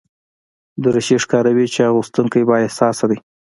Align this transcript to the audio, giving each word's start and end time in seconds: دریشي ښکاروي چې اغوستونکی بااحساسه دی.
دریشي 0.83 1.17
ښکاروي 1.23 1.65
چې 1.73 1.79
اغوستونکی 1.89 2.41
بااحساسه 2.49 3.05
دی. 3.11 3.17